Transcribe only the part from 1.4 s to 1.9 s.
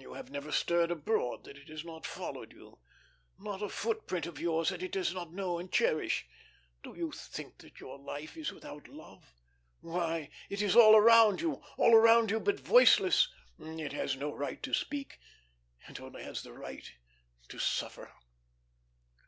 that it has